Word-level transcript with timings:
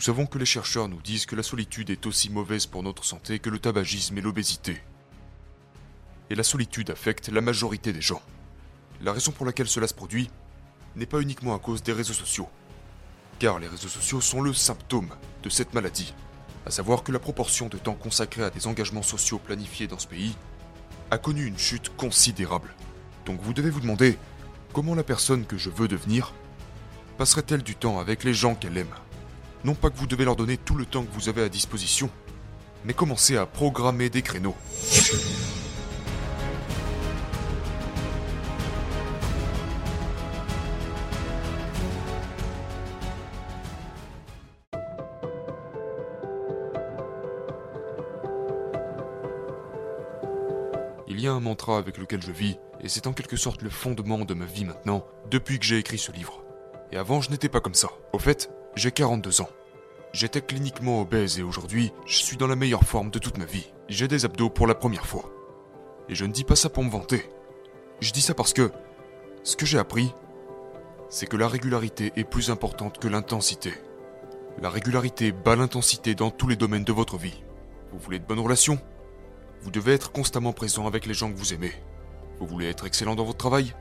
Nous 0.00 0.06
savons 0.06 0.24
que 0.24 0.38
les 0.38 0.46
chercheurs 0.46 0.88
nous 0.88 1.02
disent 1.02 1.26
que 1.26 1.36
la 1.36 1.42
solitude 1.42 1.90
est 1.90 2.06
aussi 2.06 2.30
mauvaise 2.30 2.64
pour 2.64 2.82
notre 2.82 3.04
santé 3.04 3.38
que 3.38 3.50
le 3.50 3.58
tabagisme 3.58 4.16
et 4.16 4.22
l'obésité. 4.22 4.80
Et 6.30 6.34
la 6.34 6.42
solitude 6.42 6.88
affecte 6.88 7.28
la 7.28 7.42
majorité 7.42 7.92
des 7.92 8.00
gens. 8.00 8.22
La 9.02 9.12
raison 9.12 9.30
pour 9.30 9.44
laquelle 9.44 9.68
cela 9.68 9.86
se 9.86 9.92
produit 9.92 10.30
n'est 10.96 11.04
pas 11.04 11.20
uniquement 11.20 11.54
à 11.54 11.58
cause 11.58 11.82
des 11.82 11.92
réseaux 11.92 12.14
sociaux. 12.14 12.48
Car 13.40 13.58
les 13.58 13.68
réseaux 13.68 13.88
sociaux 13.88 14.22
sont 14.22 14.40
le 14.40 14.54
symptôme 14.54 15.10
de 15.42 15.50
cette 15.50 15.74
maladie. 15.74 16.14
À 16.64 16.70
savoir 16.70 17.02
que 17.02 17.12
la 17.12 17.18
proportion 17.18 17.68
de 17.68 17.76
temps 17.76 17.92
consacré 17.92 18.42
à 18.42 18.48
des 18.48 18.66
engagements 18.68 19.02
sociaux 19.02 19.38
planifiés 19.38 19.86
dans 19.86 19.98
ce 19.98 20.06
pays 20.06 20.34
a 21.10 21.18
connu 21.18 21.44
une 21.44 21.58
chute 21.58 21.94
considérable. 21.98 22.74
Donc 23.26 23.42
vous 23.42 23.52
devez 23.52 23.68
vous 23.68 23.80
demander 23.80 24.16
comment 24.72 24.94
la 24.94 25.04
personne 25.04 25.44
que 25.44 25.58
je 25.58 25.68
veux 25.68 25.88
devenir 25.88 26.32
passerait-elle 27.18 27.62
du 27.62 27.74
temps 27.74 28.00
avec 28.00 28.24
les 28.24 28.32
gens 28.32 28.54
qu'elle 28.54 28.78
aime? 28.78 28.94
Non 29.62 29.74
pas 29.74 29.90
que 29.90 29.96
vous 29.96 30.06
devez 30.06 30.24
leur 30.24 30.36
donner 30.36 30.56
tout 30.56 30.74
le 30.74 30.86
temps 30.86 31.04
que 31.04 31.12
vous 31.12 31.28
avez 31.28 31.42
à 31.42 31.50
disposition, 31.50 32.08
mais 32.84 32.94
commencez 32.94 33.36
à 33.36 33.44
programmer 33.44 34.08
des 34.08 34.22
créneaux. 34.22 34.56
Il 51.06 51.20
y 51.20 51.26
a 51.26 51.32
un 51.32 51.40
mantra 51.40 51.76
avec 51.76 51.98
lequel 51.98 52.22
je 52.22 52.32
vis, 52.32 52.56
et 52.80 52.88
c'est 52.88 53.06
en 53.06 53.12
quelque 53.12 53.36
sorte 53.36 53.60
le 53.60 53.68
fondement 53.68 54.20
de 54.20 54.32
ma 54.32 54.46
vie 54.46 54.64
maintenant, 54.64 55.04
depuis 55.30 55.58
que 55.58 55.66
j'ai 55.66 55.76
écrit 55.76 55.98
ce 55.98 56.12
livre. 56.12 56.42
Et 56.92 56.96
avant, 56.96 57.20
je 57.20 57.30
n'étais 57.30 57.50
pas 57.50 57.60
comme 57.60 57.74
ça. 57.74 57.90
Au 58.14 58.18
fait, 58.18 58.50
j'ai 58.76 58.92
42 58.92 59.40
ans. 59.40 59.50
J'étais 60.12 60.40
cliniquement 60.40 61.00
obèse 61.00 61.38
et 61.38 61.42
aujourd'hui, 61.42 61.92
je 62.06 62.16
suis 62.16 62.36
dans 62.36 62.46
la 62.46 62.56
meilleure 62.56 62.84
forme 62.84 63.10
de 63.10 63.18
toute 63.18 63.38
ma 63.38 63.44
vie. 63.44 63.72
J'ai 63.88 64.08
des 64.08 64.24
abdos 64.24 64.50
pour 64.50 64.66
la 64.66 64.74
première 64.74 65.06
fois. 65.06 65.30
Et 66.08 66.14
je 66.14 66.24
ne 66.24 66.32
dis 66.32 66.44
pas 66.44 66.56
ça 66.56 66.68
pour 66.68 66.84
me 66.84 66.90
vanter. 66.90 67.28
Je 68.00 68.12
dis 68.12 68.20
ça 68.20 68.34
parce 68.34 68.52
que 68.52 68.70
ce 69.42 69.56
que 69.56 69.66
j'ai 69.66 69.78
appris, 69.78 70.12
c'est 71.08 71.26
que 71.26 71.36
la 71.36 71.48
régularité 71.48 72.12
est 72.16 72.24
plus 72.24 72.50
importante 72.50 72.98
que 72.98 73.08
l'intensité. 73.08 73.72
La 74.60 74.70
régularité 74.70 75.32
bat 75.32 75.56
l'intensité 75.56 76.14
dans 76.14 76.30
tous 76.30 76.48
les 76.48 76.56
domaines 76.56 76.84
de 76.84 76.92
votre 76.92 77.16
vie. 77.16 77.42
Vous 77.92 77.98
voulez 77.98 78.18
de 78.18 78.24
bonnes 78.24 78.40
relations? 78.40 78.78
Vous 79.62 79.70
devez 79.70 79.92
être 79.92 80.12
constamment 80.12 80.52
présent 80.52 80.86
avec 80.86 81.06
les 81.06 81.14
gens 81.14 81.30
que 81.30 81.38
vous 81.38 81.52
aimez. 81.52 81.72
Vous 82.38 82.46
voulez 82.46 82.68
être 82.68 82.86
excellent 82.86 83.16
dans 83.16 83.24
votre 83.24 83.38
travail? 83.38 83.74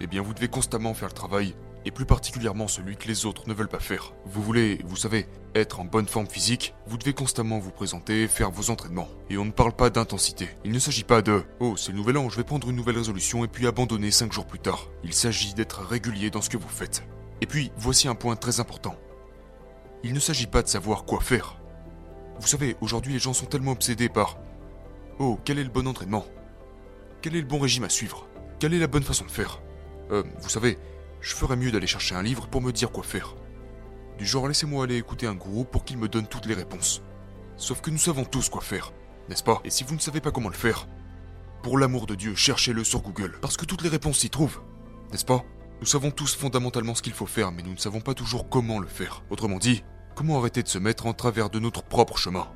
Eh 0.00 0.06
bien, 0.06 0.22
vous 0.22 0.34
devez 0.34 0.48
constamment 0.48 0.94
faire 0.94 1.08
le 1.08 1.14
travail 1.14 1.54
et 1.84 1.90
plus 1.90 2.06
particulièrement 2.06 2.68
celui 2.68 2.96
que 2.96 3.08
les 3.08 3.26
autres 3.26 3.48
ne 3.48 3.54
veulent 3.54 3.68
pas 3.68 3.80
faire. 3.80 4.12
Vous 4.24 4.42
voulez, 4.42 4.80
vous 4.84 4.96
savez, 4.96 5.26
être 5.54 5.80
en 5.80 5.84
bonne 5.84 6.06
forme 6.06 6.26
physique, 6.26 6.74
vous 6.86 6.96
devez 6.96 7.12
constamment 7.12 7.58
vous 7.58 7.70
présenter, 7.70 8.28
faire 8.28 8.50
vos 8.50 8.70
entraînements. 8.70 9.08
Et 9.30 9.38
on 9.38 9.44
ne 9.44 9.50
parle 9.50 9.72
pas 9.72 9.90
d'intensité. 9.90 10.48
Il 10.64 10.72
ne 10.72 10.78
s'agit 10.78 11.04
pas 11.04 11.22
de 11.22 11.44
Oh, 11.60 11.76
c'est 11.76 11.92
le 11.92 11.98
nouvel 11.98 12.16
an, 12.18 12.28
je 12.28 12.36
vais 12.36 12.44
prendre 12.44 12.68
une 12.70 12.76
nouvelle 12.76 12.98
résolution 12.98 13.44
et 13.44 13.48
puis 13.48 13.66
abandonner 13.66 14.10
5 14.10 14.32
jours 14.32 14.46
plus 14.46 14.58
tard. 14.58 14.88
Il 15.04 15.12
s'agit 15.12 15.54
d'être 15.54 15.80
régulier 15.82 16.30
dans 16.30 16.42
ce 16.42 16.50
que 16.50 16.56
vous 16.56 16.68
faites. 16.68 17.02
Et 17.40 17.46
puis, 17.46 17.72
voici 17.76 18.08
un 18.08 18.14
point 18.14 18.36
très 18.36 18.60
important. 18.60 18.96
Il 20.04 20.14
ne 20.14 20.20
s'agit 20.20 20.46
pas 20.46 20.62
de 20.62 20.68
savoir 20.68 21.04
quoi 21.04 21.20
faire. 21.20 21.56
Vous 22.40 22.46
savez, 22.46 22.76
aujourd'hui 22.80 23.12
les 23.12 23.18
gens 23.18 23.32
sont 23.32 23.46
tellement 23.46 23.72
obsédés 23.72 24.08
par 24.08 24.38
Oh, 25.18 25.38
quel 25.44 25.58
est 25.58 25.64
le 25.64 25.70
bon 25.70 25.86
entraînement? 25.86 26.24
Quel 27.20 27.36
est 27.36 27.40
le 27.40 27.46
bon 27.46 27.60
régime 27.60 27.84
à 27.84 27.88
suivre? 27.88 28.26
Quelle 28.58 28.74
est 28.74 28.78
la 28.78 28.86
bonne 28.86 29.02
façon 29.02 29.24
de 29.24 29.30
faire? 29.30 29.60
Euh, 30.10 30.24
vous 30.40 30.48
savez, 30.48 30.78
je 31.22 31.34
ferais 31.34 31.56
mieux 31.56 31.70
d'aller 31.70 31.86
chercher 31.86 32.14
un 32.14 32.22
livre 32.22 32.48
pour 32.48 32.60
me 32.60 32.72
dire 32.72 32.90
quoi 32.90 33.04
faire. 33.04 33.36
Du 34.18 34.26
genre, 34.26 34.48
laissez-moi 34.48 34.84
aller 34.84 34.96
écouter 34.96 35.26
un 35.26 35.34
gourou 35.34 35.64
pour 35.64 35.84
qu'il 35.84 35.96
me 35.96 36.08
donne 36.08 36.26
toutes 36.26 36.46
les 36.46 36.54
réponses. 36.54 37.00
Sauf 37.56 37.80
que 37.80 37.90
nous 37.90 37.98
savons 37.98 38.24
tous 38.24 38.50
quoi 38.50 38.60
faire, 38.60 38.92
n'est-ce 39.28 39.44
pas? 39.44 39.60
Et 39.64 39.70
si 39.70 39.84
vous 39.84 39.94
ne 39.94 40.00
savez 40.00 40.20
pas 40.20 40.32
comment 40.32 40.48
le 40.48 40.54
faire, 40.54 40.88
pour 41.62 41.78
l'amour 41.78 42.06
de 42.06 42.16
Dieu, 42.16 42.34
cherchez-le 42.34 42.82
sur 42.82 43.02
Google, 43.02 43.38
parce 43.40 43.56
que 43.56 43.64
toutes 43.64 43.82
les 43.82 43.88
réponses 43.88 44.18
s'y 44.18 44.30
trouvent, 44.30 44.60
n'est-ce 45.12 45.24
pas? 45.24 45.44
Nous 45.80 45.86
savons 45.86 46.10
tous 46.10 46.34
fondamentalement 46.34 46.94
ce 46.94 47.02
qu'il 47.02 47.12
faut 47.12 47.26
faire, 47.26 47.52
mais 47.52 47.62
nous 47.62 47.72
ne 47.72 47.78
savons 47.78 48.00
pas 48.00 48.14
toujours 48.14 48.48
comment 48.48 48.80
le 48.80 48.86
faire. 48.86 49.22
Autrement 49.30 49.58
dit, 49.58 49.84
comment 50.16 50.38
arrêter 50.38 50.62
de 50.62 50.68
se 50.68 50.78
mettre 50.78 51.06
en 51.06 51.12
travers 51.12 51.50
de 51.50 51.60
notre 51.60 51.82
propre 51.82 52.16
chemin? 52.16 52.48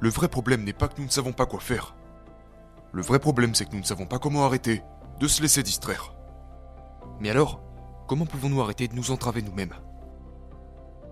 Le 0.00 0.10
vrai 0.10 0.28
problème 0.28 0.64
n'est 0.64 0.72
pas 0.72 0.88
que 0.88 1.00
nous 1.00 1.06
ne 1.06 1.12
savons 1.12 1.32
pas 1.32 1.46
quoi 1.46 1.60
faire. 1.60 1.96
Le 2.92 3.02
vrai 3.02 3.18
problème, 3.18 3.54
c'est 3.54 3.66
que 3.66 3.72
nous 3.72 3.80
ne 3.80 3.86
savons 3.86 4.06
pas 4.06 4.18
comment 4.18 4.44
arrêter 4.44 4.82
de 5.20 5.28
se 5.28 5.42
laisser 5.42 5.62
distraire. 5.62 6.14
Mais 7.20 7.30
alors, 7.30 7.60
Comment 8.08 8.24
pouvons-nous 8.24 8.62
arrêter 8.62 8.88
de 8.88 8.94
nous 8.94 9.10
entraver 9.10 9.42
nous-mêmes 9.42 9.74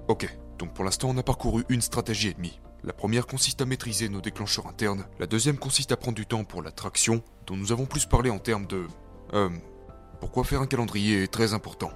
Ok, 0.08 0.34
donc 0.58 0.72
pour 0.72 0.82
l'instant 0.82 1.10
on 1.10 1.18
a 1.18 1.22
parcouru 1.22 1.62
une 1.68 1.82
stratégie 1.82 2.28
et 2.28 2.32
demie. 2.34 2.58
La 2.84 2.94
première 2.94 3.26
consiste 3.26 3.60
à 3.60 3.66
maîtriser 3.66 4.08
nos 4.08 4.22
déclencheurs 4.22 4.66
internes, 4.66 5.04
la 5.18 5.26
deuxième 5.26 5.58
consiste 5.58 5.92
à 5.92 5.98
prendre 5.98 6.16
du 6.16 6.24
temps 6.24 6.44
pour 6.44 6.62
la 6.62 6.70
traction, 6.70 7.22
dont 7.46 7.54
nous 7.54 7.70
avons 7.70 7.84
plus 7.84 8.06
parlé 8.06 8.30
en 8.30 8.38
termes 8.38 8.66
de... 8.66 8.86
Euh... 9.34 9.50
Pourquoi 10.20 10.44
faire 10.44 10.62
un 10.62 10.66
calendrier 10.66 11.22
est 11.22 11.30
très 11.30 11.52
important. 11.52 11.90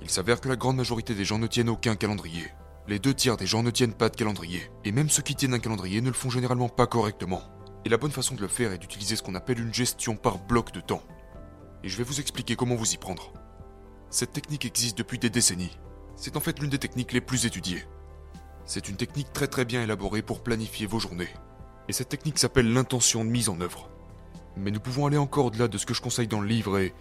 Il 0.00 0.10
s'avère 0.10 0.40
que 0.40 0.48
la 0.48 0.56
grande 0.56 0.76
majorité 0.76 1.14
des 1.14 1.24
gens 1.24 1.38
ne 1.38 1.46
tiennent 1.46 1.68
aucun 1.68 1.94
calendrier. 1.94 2.48
Les 2.88 2.98
deux 2.98 3.14
tiers 3.14 3.36
des 3.36 3.46
gens 3.46 3.62
ne 3.62 3.70
tiennent 3.70 3.94
pas 3.94 4.08
de 4.08 4.16
calendrier, 4.16 4.72
et 4.84 4.90
même 4.90 5.08
ceux 5.08 5.22
qui 5.22 5.36
tiennent 5.36 5.54
un 5.54 5.60
calendrier 5.60 6.00
ne 6.00 6.08
le 6.08 6.14
font 6.14 6.30
généralement 6.30 6.68
pas 6.68 6.88
correctement. 6.88 7.42
Et 7.84 7.88
la 7.88 7.96
bonne 7.96 8.10
façon 8.10 8.34
de 8.34 8.40
le 8.40 8.48
faire 8.48 8.72
est 8.72 8.78
d'utiliser 8.78 9.14
ce 9.14 9.22
qu'on 9.22 9.36
appelle 9.36 9.60
une 9.60 9.72
gestion 9.72 10.16
par 10.16 10.38
bloc 10.38 10.72
de 10.72 10.80
temps. 10.80 11.02
Et 11.84 11.88
je 11.88 11.96
vais 11.96 12.02
vous 12.02 12.18
expliquer 12.18 12.56
comment 12.56 12.74
vous 12.74 12.92
y 12.92 12.96
prendre. 12.96 13.32
Cette 14.12 14.34
technique 14.34 14.66
existe 14.66 14.98
depuis 14.98 15.18
des 15.18 15.30
décennies. 15.30 15.78
C'est 16.16 16.36
en 16.36 16.40
fait 16.40 16.58
l'une 16.58 16.68
des 16.68 16.78
techniques 16.78 17.14
les 17.14 17.22
plus 17.22 17.46
étudiées. 17.46 17.86
C'est 18.66 18.90
une 18.90 18.96
technique 18.96 19.32
très 19.32 19.46
très 19.46 19.64
bien 19.64 19.82
élaborée 19.82 20.20
pour 20.20 20.42
planifier 20.42 20.84
vos 20.84 20.98
journées. 20.98 21.30
Et 21.88 21.94
cette 21.94 22.10
technique 22.10 22.38
s'appelle 22.38 22.74
l'intention 22.74 23.24
de 23.24 23.30
mise 23.30 23.48
en 23.48 23.58
œuvre. 23.62 23.88
Mais 24.54 24.70
nous 24.70 24.80
pouvons 24.80 25.06
aller 25.06 25.16
encore 25.16 25.46
au-delà 25.46 25.66
de 25.66 25.78
ce 25.78 25.86
que 25.86 25.94
je 25.94 26.02
conseille 26.02 26.28
dans 26.28 26.42
le 26.42 26.46
livre 26.46 26.78
et... 26.78 26.92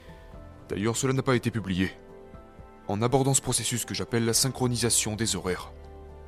D'ailleurs, 0.69 0.95
cela 0.95 1.11
n'a 1.11 1.21
pas 1.21 1.35
été 1.35 1.51
publié. 1.51 1.91
En 2.87 3.01
abordant 3.01 3.33
ce 3.33 3.41
processus 3.41 3.83
que 3.83 3.93
j'appelle 3.93 4.23
la 4.23 4.33
synchronisation 4.33 5.17
des 5.17 5.35
horaires, 5.35 5.73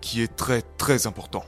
qui 0.02 0.22
est 0.22 0.36
très 0.36 0.62
très 0.62 1.08
important. 1.08 1.46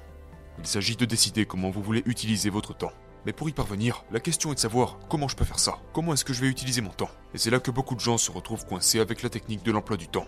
Il 0.59 0.65
s'agit 0.65 0.95
de 0.95 1.03
décider 1.03 1.45
comment 1.45 1.71
vous 1.71 1.83
voulez 1.83 2.03
utiliser 2.05 2.49
votre 2.49 2.73
temps. 2.73 2.93
Mais 3.25 3.33
pour 3.33 3.49
y 3.49 3.53
parvenir, 3.53 4.05
la 4.11 4.19
question 4.19 4.51
est 4.51 4.55
de 4.55 4.59
savoir 4.59 4.99
comment 5.09 5.27
je 5.27 5.35
peux 5.35 5.45
faire 5.45 5.59
ça. 5.59 5.79
Comment 5.93 6.13
est-ce 6.13 6.25
que 6.25 6.33
je 6.33 6.41
vais 6.41 6.47
utiliser 6.47 6.81
mon 6.81 6.91
temps? 6.91 7.09
Et 7.33 7.39
c'est 7.39 7.49
là 7.49 7.59
que 7.59 7.71
beaucoup 7.71 7.95
de 7.95 7.99
gens 7.99 8.19
se 8.19 8.31
retrouvent 8.31 8.65
coincés 8.65 8.99
avec 8.99 9.23
la 9.23 9.29
technique 9.29 9.63
de 9.63 9.71
l'emploi 9.71 9.97
du 9.97 10.07
temps. 10.07 10.27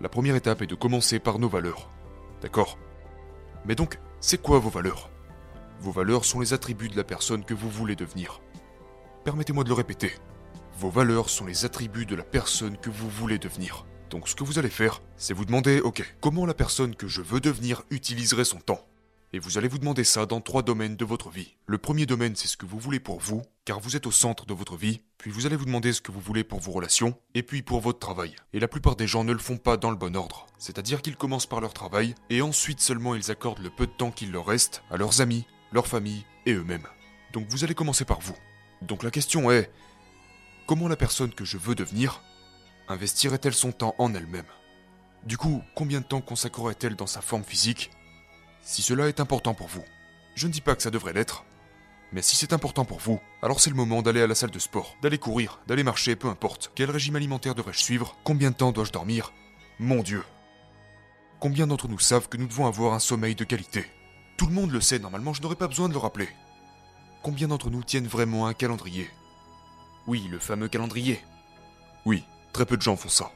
La 0.00 0.08
première 0.08 0.36
étape 0.36 0.62
est 0.62 0.68
de 0.68 0.76
commencer 0.76 1.18
par 1.18 1.40
nos 1.40 1.48
valeurs. 1.48 1.90
D'accord? 2.40 2.78
Mais 3.64 3.74
donc, 3.74 3.98
c'est 4.20 4.40
quoi 4.40 4.60
vos 4.60 4.70
valeurs? 4.70 5.10
Vos 5.80 5.90
valeurs 5.90 6.24
sont 6.24 6.38
les 6.38 6.52
attributs 6.52 6.88
de 6.88 6.96
la 6.96 7.04
personne 7.04 7.44
que 7.44 7.54
vous 7.54 7.70
voulez 7.70 7.96
devenir. 7.96 8.40
Permettez-moi 9.24 9.64
de 9.64 9.68
le 9.68 9.74
répéter. 9.74 10.12
Vos 10.78 10.90
valeurs 10.90 11.28
sont 11.28 11.46
les 11.46 11.64
attributs 11.64 12.06
de 12.06 12.14
la 12.14 12.22
personne 12.22 12.76
que 12.76 12.90
vous 12.90 13.08
voulez 13.08 13.38
devenir. 13.38 13.84
Donc 14.10 14.28
ce 14.28 14.36
que 14.36 14.44
vous 14.44 14.60
allez 14.60 14.70
faire, 14.70 15.02
c'est 15.16 15.34
vous 15.34 15.44
demander, 15.44 15.80
ok, 15.80 16.04
comment 16.20 16.46
la 16.46 16.54
personne 16.54 16.94
que 16.94 17.08
je 17.08 17.20
veux 17.20 17.40
devenir 17.40 17.82
utiliserait 17.90 18.44
son 18.44 18.58
temps? 18.58 18.86
Et 19.32 19.38
vous 19.38 19.56
allez 19.56 19.68
vous 19.68 19.78
demander 19.78 20.04
ça 20.04 20.26
dans 20.26 20.40
trois 20.40 20.62
domaines 20.62 20.96
de 20.96 21.04
votre 21.04 21.30
vie. 21.30 21.56
Le 21.66 21.78
premier 21.78 22.04
domaine, 22.04 22.36
c'est 22.36 22.48
ce 22.48 22.56
que 22.56 22.66
vous 22.66 22.78
voulez 22.78 23.00
pour 23.00 23.18
vous, 23.18 23.42
car 23.64 23.80
vous 23.80 23.96
êtes 23.96 24.06
au 24.06 24.10
centre 24.10 24.44
de 24.44 24.52
votre 24.52 24.76
vie. 24.76 25.00
Puis 25.16 25.30
vous 25.30 25.46
allez 25.46 25.56
vous 25.56 25.64
demander 25.64 25.92
ce 25.92 26.02
que 26.02 26.12
vous 26.12 26.20
voulez 26.20 26.44
pour 26.44 26.60
vos 26.60 26.72
relations, 26.72 27.16
et 27.34 27.42
puis 27.42 27.62
pour 27.62 27.80
votre 27.80 27.98
travail. 27.98 28.36
Et 28.52 28.60
la 28.60 28.68
plupart 28.68 28.96
des 28.96 29.06
gens 29.06 29.24
ne 29.24 29.32
le 29.32 29.38
font 29.38 29.56
pas 29.56 29.78
dans 29.78 29.90
le 29.90 29.96
bon 29.96 30.16
ordre. 30.16 30.46
C'est-à-dire 30.58 31.00
qu'ils 31.00 31.16
commencent 31.16 31.46
par 31.46 31.62
leur 31.62 31.72
travail, 31.72 32.14
et 32.28 32.42
ensuite 32.42 32.80
seulement 32.80 33.14
ils 33.14 33.30
accordent 33.30 33.62
le 33.62 33.70
peu 33.70 33.86
de 33.86 33.92
temps 33.92 34.10
qu'il 34.10 34.32
leur 34.32 34.46
reste 34.46 34.82
à 34.90 34.98
leurs 34.98 35.22
amis, 35.22 35.46
leur 35.72 35.86
famille 35.86 36.26
et 36.44 36.52
eux-mêmes. 36.52 36.86
Donc 37.32 37.46
vous 37.48 37.64
allez 37.64 37.74
commencer 37.74 38.04
par 38.04 38.20
vous. 38.20 38.36
Donc 38.82 39.02
la 39.02 39.10
question 39.10 39.50
est, 39.50 39.70
comment 40.66 40.88
la 40.88 40.96
personne 40.96 41.32
que 41.32 41.46
je 41.46 41.56
veux 41.56 41.74
devenir 41.74 42.22
investirait-elle 42.88 43.54
son 43.54 43.72
temps 43.72 43.94
en 43.96 44.14
elle-même? 44.14 44.44
Du 45.24 45.38
coup, 45.38 45.62
combien 45.74 46.00
de 46.00 46.04
temps 46.04 46.20
consacrerait-elle 46.20 46.96
dans 46.96 47.06
sa 47.06 47.22
forme 47.22 47.44
physique? 47.44 47.90
Si 48.62 48.82
cela 48.82 49.08
est 49.08 49.20
important 49.20 49.54
pour 49.54 49.68
vous. 49.68 49.84
Je 50.34 50.46
ne 50.46 50.52
dis 50.52 50.60
pas 50.60 50.74
que 50.74 50.82
ça 50.82 50.90
devrait 50.90 51.12
l'être, 51.12 51.44
mais 52.12 52.22
si 52.22 52.36
c'est 52.36 52.52
important 52.52 52.84
pour 52.84 52.98
vous, 52.98 53.20
alors 53.40 53.58
c'est 53.60 53.70
le 53.70 53.76
moment 53.76 54.02
d'aller 54.02 54.20
à 54.20 54.26
la 54.26 54.34
salle 54.34 54.50
de 54.50 54.58
sport, 54.58 54.96
d'aller 55.02 55.18
courir, 55.18 55.60
d'aller 55.66 55.82
marcher, 55.82 56.14
peu 56.14 56.28
importe. 56.28 56.70
Quel 56.74 56.90
régime 56.90 57.16
alimentaire 57.16 57.54
devrais-je 57.54 57.82
suivre? 57.82 58.16
Combien 58.22 58.50
de 58.50 58.56
temps 58.56 58.72
dois-je 58.72 58.92
dormir? 58.92 59.32
Mon 59.78 60.02
Dieu 60.02 60.22
Combien 61.40 61.66
d'entre 61.66 61.88
nous 61.88 61.98
savent 61.98 62.28
que 62.28 62.36
nous 62.36 62.46
devons 62.46 62.66
avoir 62.66 62.92
un 62.92 62.98
sommeil 62.98 63.34
de 63.34 63.44
qualité? 63.44 63.86
Tout 64.36 64.46
le 64.46 64.52
monde 64.52 64.70
le 64.70 64.80
sait, 64.80 64.98
normalement 64.98 65.32
je 65.32 65.40
n'aurais 65.40 65.56
pas 65.56 65.68
besoin 65.68 65.88
de 65.88 65.94
le 65.94 65.98
rappeler. 65.98 66.28
Combien 67.22 67.48
d'entre 67.48 67.70
nous 67.70 67.82
tiennent 67.82 68.06
vraiment 68.06 68.46
un 68.46 68.54
calendrier? 68.54 69.08
Oui, 70.06 70.28
le 70.30 70.38
fameux 70.38 70.68
calendrier. 70.68 71.20
Oui, 72.04 72.24
très 72.52 72.66
peu 72.66 72.76
de 72.76 72.82
gens 72.82 72.96
font 72.96 73.08
ça. 73.08 73.32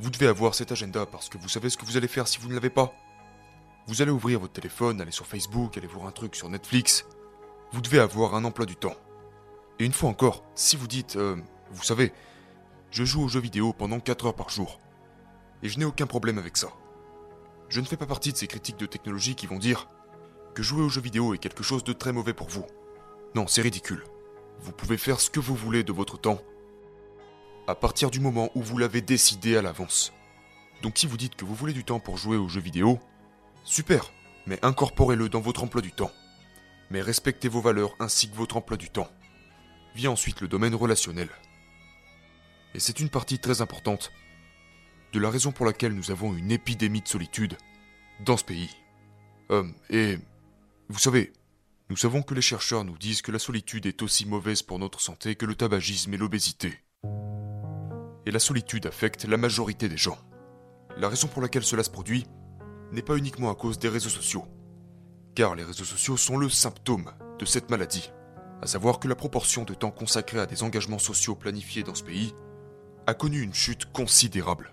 Vous 0.00 0.10
devez 0.10 0.26
avoir 0.26 0.54
cet 0.54 0.72
agenda 0.72 1.06
parce 1.06 1.28
que 1.28 1.38
vous 1.38 1.48
savez 1.48 1.70
ce 1.70 1.76
que 1.76 1.84
vous 1.84 1.96
allez 1.96 2.08
faire 2.08 2.26
si 2.26 2.38
vous 2.38 2.48
ne 2.48 2.54
l'avez 2.54 2.70
pas. 2.70 2.92
Vous 3.86 4.02
allez 4.02 4.10
ouvrir 4.10 4.40
votre 4.40 4.52
téléphone, 4.52 5.00
aller 5.00 5.10
sur 5.10 5.26
Facebook, 5.26 5.76
aller 5.76 5.86
voir 5.86 6.06
un 6.06 6.12
truc 6.12 6.36
sur 6.36 6.48
Netflix. 6.48 7.06
Vous 7.72 7.80
devez 7.80 7.98
avoir 7.98 8.34
un 8.34 8.44
emploi 8.44 8.66
du 8.66 8.76
temps. 8.76 8.96
Et 9.78 9.84
une 9.84 9.92
fois 9.92 10.10
encore, 10.10 10.44
si 10.54 10.76
vous 10.76 10.86
dites, 10.86 11.16
euh, 11.16 11.36
vous 11.70 11.82
savez, 11.82 12.12
je 12.90 13.04
joue 13.04 13.22
aux 13.22 13.28
jeux 13.28 13.40
vidéo 13.40 13.72
pendant 13.72 14.00
4 14.00 14.26
heures 14.26 14.34
par 14.34 14.50
jour, 14.50 14.78
et 15.62 15.68
je 15.68 15.78
n'ai 15.78 15.84
aucun 15.84 16.06
problème 16.06 16.38
avec 16.38 16.56
ça. 16.56 16.68
Je 17.68 17.80
ne 17.80 17.86
fais 17.86 17.96
pas 17.96 18.06
partie 18.06 18.32
de 18.32 18.36
ces 18.36 18.46
critiques 18.46 18.78
de 18.78 18.86
technologie 18.86 19.34
qui 19.34 19.46
vont 19.46 19.58
dire 19.58 19.88
que 20.54 20.62
jouer 20.62 20.82
aux 20.82 20.88
jeux 20.88 21.00
vidéo 21.00 21.34
est 21.34 21.38
quelque 21.38 21.62
chose 21.62 21.84
de 21.84 21.92
très 21.92 22.12
mauvais 22.12 22.34
pour 22.34 22.48
vous. 22.48 22.66
Non, 23.34 23.46
c'est 23.46 23.62
ridicule. 23.62 24.04
Vous 24.60 24.72
pouvez 24.72 24.98
faire 24.98 25.20
ce 25.20 25.30
que 25.30 25.40
vous 25.40 25.54
voulez 25.54 25.84
de 25.84 25.92
votre 25.92 26.18
temps 26.18 26.40
à 27.66 27.74
partir 27.76 28.10
du 28.10 28.18
moment 28.18 28.50
où 28.56 28.62
vous 28.62 28.78
l'avez 28.78 29.00
décidé 29.00 29.56
à 29.56 29.62
l'avance. 29.62 30.12
Donc 30.82 30.98
si 30.98 31.06
vous 31.06 31.16
dites 31.16 31.36
que 31.36 31.44
vous 31.44 31.54
voulez 31.54 31.72
du 31.72 31.84
temps 31.84 32.00
pour 32.00 32.16
jouer 32.16 32.36
aux 32.36 32.48
jeux 32.48 32.60
vidéo, 32.60 32.98
super, 33.64 34.12
mais 34.46 34.58
incorporez-le 34.62 35.28
dans 35.28 35.40
votre 35.40 35.64
emploi 35.64 35.82
du 35.82 35.92
temps. 35.92 36.10
Mais 36.90 37.00
respectez 37.00 37.48
vos 37.48 37.60
valeurs 37.60 37.94
ainsi 38.00 38.30
que 38.30 38.36
votre 38.36 38.56
emploi 38.56 38.76
du 38.76 38.90
temps. 38.90 39.08
Vient 39.94 40.10
ensuite 40.10 40.40
le 40.40 40.48
domaine 40.48 40.74
relationnel. 40.74 41.28
Et 42.74 42.80
c'est 42.80 43.00
une 43.00 43.10
partie 43.10 43.38
très 43.38 43.60
importante 43.60 44.12
de 45.12 45.18
la 45.18 45.30
raison 45.30 45.52
pour 45.52 45.66
laquelle 45.66 45.92
nous 45.92 46.10
avons 46.10 46.34
une 46.34 46.52
épidémie 46.52 47.00
de 47.00 47.08
solitude 47.08 47.56
dans 48.24 48.36
ce 48.36 48.44
pays. 48.44 48.70
Euh, 49.50 49.64
et 49.88 50.18
vous 50.88 50.98
savez, 50.98 51.32
nous 51.88 51.96
savons 51.96 52.22
que 52.22 52.34
les 52.34 52.42
chercheurs 52.42 52.84
nous 52.84 52.96
disent 52.96 53.22
que 53.22 53.32
la 53.32 53.40
solitude 53.40 53.86
est 53.86 54.02
aussi 54.02 54.26
mauvaise 54.26 54.62
pour 54.62 54.78
notre 54.78 55.00
santé 55.00 55.34
que 55.34 55.46
le 55.46 55.56
tabagisme 55.56 56.14
et 56.14 56.16
l'obésité. 56.16 56.78
Et 58.26 58.30
la 58.30 58.38
solitude 58.38 58.86
affecte 58.86 59.24
la 59.24 59.36
majorité 59.36 59.88
des 59.88 59.96
gens. 59.96 60.18
La 60.96 61.08
raison 61.08 61.26
pour 61.26 61.42
laquelle 61.42 61.64
cela 61.64 61.82
se 61.82 61.90
produit 61.90 62.26
n'est 62.92 63.02
pas 63.02 63.16
uniquement 63.16 63.50
à 63.50 63.54
cause 63.54 63.78
des 63.78 63.88
réseaux 63.88 64.10
sociaux, 64.10 64.44
car 65.34 65.54
les 65.54 65.64
réseaux 65.64 65.84
sociaux 65.84 66.16
sont 66.16 66.36
le 66.36 66.48
symptôme 66.48 67.10
de 67.38 67.44
cette 67.44 67.70
maladie, 67.70 68.10
à 68.62 68.66
savoir 68.66 68.98
que 68.98 69.08
la 69.08 69.14
proportion 69.14 69.64
de 69.64 69.74
temps 69.74 69.90
consacré 69.90 70.38
à 70.38 70.46
des 70.46 70.62
engagements 70.62 70.98
sociaux 70.98 71.34
planifiés 71.34 71.82
dans 71.82 71.94
ce 71.94 72.04
pays 72.04 72.34
a 73.06 73.14
connu 73.14 73.40
une 73.40 73.54
chute 73.54 73.90
considérable. 73.92 74.72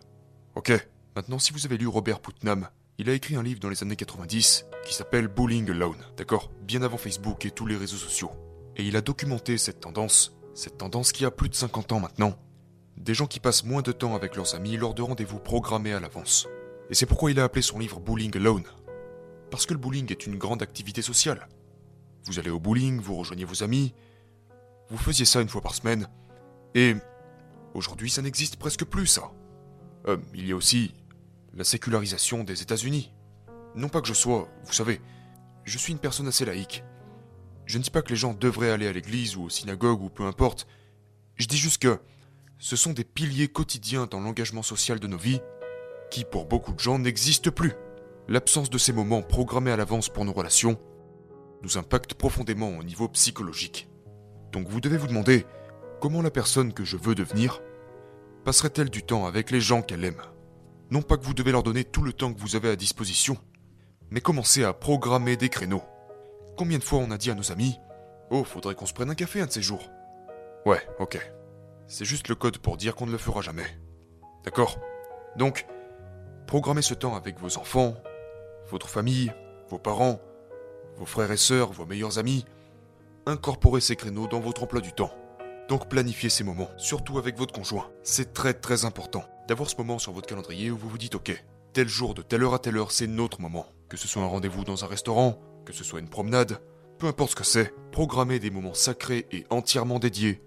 Ok, 0.56 0.72
maintenant 1.16 1.40
si 1.40 1.54
vous 1.54 1.66
avez 1.66 1.78
lu 1.78 1.88
Robert 1.88 2.20
Putnam, 2.20 2.70
il 2.98 3.10
a 3.10 3.14
écrit 3.14 3.36
un 3.36 3.44
livre 3.44 3.60
dans 3.60 3.70
les 3.70 3.84
années 3.84 3.96
90 3.96 4.66
qui 4.86 4.94
s'appelle 4.94 5.28
Bullying 5.28 5.70
Alone, 5.70 6.04
d'accord? 6.18 6.52
Bien 6.64 6.82
avant 6.82 6.98
Facebook 6.98 7.46
et 7.46 7.52
tous 7.52 7.68
les 7.68 7.78
réseaux 7.78 7.98
sociaux. 7.98 8.32
Et 8.76 8.84
il 8.84 8.96
a 8.96 9.02
documenté 9.02 9.58
cette 9.58 9.82
tendance, 9.82 10.36
cette 10.56 10.78
tendance 10.80 11.12
qui 11.12 11.24
a 11.26 11.32
plus 11.32 11.50
de 11.50 11.56
50 11.56 11.92
ans 11.92 12.00
maintenant, 12.00 12.36
des 12.98 13.14
gens 13.14 13.28
qui 13.28 13.40
passent 13.40 13.64
moins 13.64 13.84
de 13.84 13.92
temps 13.92 14.16
avec 14.16 14.36
leurs 14.36 14.56
amis 14.56 14.78
lors 14.78 14.96
de 14.96 15.04
rendez-vous 15.04 15.40
programmés 15.40 15.94
à 15.94 16.00
l'avance. 16.00 16.48
Et 16.90 16.96
c'est 16.96 17.06
pourquoi 17.06 17.32
il 17.32 17.40
a 17.40 17.44
appelé 17.44 17.62
son 17.62 17.80
livre 17.80 18.00
Bowling 18.00 18.36
Alone. 18.38 18.64
Parce 19.52 19.66
que 19.66 19.74
le 19.74 19.80
bowling 19.80 20.12
est 20.12 20.26
une 20.26 20.38
grande 20.38 20.62
activité 20.62 21.02
sociale. 21.02 21.48
Vous 22.26 22.40
allez 22.40 22.50
au 22.50 22.60
bowling, 22.60 23.00
vous 23.00 23.16
rejoignez 23.16 23.46
vos 23.46 23.64
amis, 23.64 23.94
vous 24.90 24.98
faisiez 24.98 25.26
ça 25.26 25.42
une 25.42 25.50
fois 25.50 25.62
par 25.62 25.76
semaine, 25.76 26.08
et 26.76 26.96
aujourd'hui 27.74 28.10
ça 28.10 28.22
n'existe 28.22 28.58
presque 28.58 28.86
plus 28.86 29.08
ça. 29.08 29.32
Euh, 30.08 30.18
il 30.34 30.48
y 30.48 30.52
a 30.52 30.56
aussi 30.56 30.94
la 31.54 31.64
sécularisation 31.64 32.44
des 32.44 32.62
États-Unis. 32.62 33.14
Non 33.76 33.90
pas 33.90 34.02
que 34.02 34.08
je 34.08 34.14
sois, 34.14 34.50
vous 34.66 34.74
savez, 34.74 35.02
je 35.64 35.78
suis 35.78 35.94
une 35.94 36.00
personne 36.00 36.28
assez 36.28 36.46
laïque. 36.46 36.84
Je 37.66 37.78
ne 37.78 37.84
dis 37.84 37.92
pas 37.92 38.02
que 38.02 38.10
les 38.10 38.16
gens 38.16 38.34
devraient 38.34 38.72
aller 38.72 38.88
à 38.88 38.94
l'église 38.94 39.36
ou 39.36 39.44
au 39.44 39.50
synagogue 39.50 40.02
ou 40.02 40.10
peu 40.10 40.24
importe. 40.24 40.68
Je 41.36 41.48
dis 41.48 41.58
juste 41.58 41.82
que 41.82 42.00
ce 42.60 42.76
sont 42.76 42.94
des 42.94 43.04
piliers 43.04 43.50
quotidiens 43.50 44.06
dans 44.06 44.20
l'engagement 44.20 44.64
social 44.64 45.00
de 45.00 45.08
nos 45.08 45.18
vies 45.18 45.42
qui, 46.10 46.24
pour 46.26 46.46
beaucoup 46.46 46.74
de 46.74 46.80
gens, 46.80 47.00
n'existent 47.00 47.52
plus. 47.52 47.74
L'absence 48.28 48.70
de 48.70 48.78
ces 48.78 48.94
moments 48.94 49.22
programmés 49.22 49.72
à 49.72 49.78
l'avance 49.78 50.10
pour 50.10 50.26
nos 50.26 50.34
relations 50.34 50.78
nous 51.64 51.78
impacte 51.78 52.14
profondément 52.14 52.70
au 52.78 52.84
niveau 52.84 53.08
psychologique. 53.08 53.90
Donc 54.52 54.68
vous 54.68 54.82
devez 54.82 54.98
vous 54.98 55.08
demander 55.08 55.46
comment 56.02 56.22
la 56.22 56.32
personne 56.32 56.74
que 56.74 56.84
je 56.84 56.98
veux 56.98 57.16
devenir 57.16 57.62
passerait-elle 58.44 58.90
du 58.90 59.04
temps 59.04 59.26
avec 59.26 59.52
les 59.52 59.62
gens 59.62 59.82
qu'elle 59.82 60.06
aime? 60.06 60.22
Non 60.92 61.02
pas 61.02 61.18
que 61.18 61.26
vous 61.26 61.34
devez 61.34 61.52
leur 61.52 61.64
donner 61.64 61.84
tout 61.84 62.02
le 62.02 62.14
temps 62.14 62.34
que 62.34 62.40
vous 62.40 62.56
avez 62.56 62.70
à 62.70 62.76
disposition, 62.76 63.38
mais 64.10 64.22
commencez 64.22 64.64
à 64.64 64.74
programmer 64.74 65.36
des 65.36 65.50
créneaux. 65.50 65.84
Combien 66.58 66.78
de 66.78 66.84
fois 66.84 67.00
on 67.00 67.12
a 67.12 67.18
dit 67.18 67.32
à 67.32 67.36
nos 67.36 67.52
amis 67.52 67.78
Oh, 68.30 68.44
faudrait 68.44 68.76
qu'on 68.76 68.86
se 68.86 68.94
prenne 68.94 69.10
un 69.10 69.16
café 69.16 69.42
un 69.42 69.46
de 69.46 69.52
ces 69.52 69.62
jours 69.62 69.90
Ouais, 70.66 70.82
ok. 71.00 71.20
C'est 71.88 72.06
juste 72.06 72.28
le 72.28 72.36
code 72.36 72.58
pour 72.58 72.78
dire 72.78 72.96
qu'on 72.96 73.06
ne 73.06 73.12
le 73.12 73.18
fera 73.18 73.42
jamais. 73.42 73.66
D'accord? 74.44 74.80
Donc, 75.38 75.66
programmez 76.48 76.82
ce 76.82 76.94
temps 76.94 77.16
avec 77.16 77.40
vos 77.40 77.58
enfants, 77.58 77.94
votre 78.72 78.90
famille, 78.90 79.32
vos 79.70 79.78
parents, 79.78 80.20
vos 80.96 81.06
frères 81.06 81.32
et 81.32 81.38
sœurs, 81.38 81.74
vos 81.74 81.86
meilleurs 81.86 82.18
amis. 82.18 82.46
Incorporez 83.26 83.82
ces 83.82 83.98
créneaux 83.98 84.28
dans 84.28 84.40
votre 84.40 84.64
emploi 84.64 84.80
du 84.80 84.94
temps. 84.94 85.12
Donc 85.68 85.90
planifiez 85.90 86.30
ces 86.30 86.46
moments, 86.46 86.70
surtout 86.78 87.18
avec 87.18 87.38
votre 87.38 87.54
conjoint. 87.54 87.92
C'est 88.02 88.34
très 88.34 88.54
très 88.54 88.86
important 88.86 89.26
d'avoir 89.50 89.70
ce 89.70 89.76
moment 89.76 90.00
sur 90.00 90.14
votre 90.14 90.28
calendrier 90.28 90.72
où 90.72 90.78
vous 90.78 90.90
vous 90.90 90.98
dites 90.98 91.16
ok, 91.16 91.44
tel 91.74 91.90
jour 91.90 92.14
de 92.14 92.22
telle 92.22 92.44
heure 92.44 92.54
à 92.54 92.60
telle 92.60 92.78
heure, 92.78 92.92
c'est 92.92 93.08
notre 93.08 93.42
moment. 93.42 93.66
Que 93.90 93.98
ce 93.98 94.08
soit 94.08 94.24
un 94.24 94.28
rendez-vous 94.28 94.64
dans 94.64 94.86
un 94.86 94.88
restaurant, 94.88 95.40
que 95.66 95.74
ce 95.74 95.84
soit 95.84 96.00
une 96.00 96.10
promenade, 96.10 96.62
peu 96.98 97.08
importe 97.08 97.32
ce 97.32 97.36
que 97.36 97.44
c'est, 97.44 97.74
programmez 97.92 98.40
des 98.40 98.52
moments 98.52 98.74
sacrés 98.74 99.28
et 99.32 99.46
entièrement 99.50 100.00
dédiés 100.00 100.42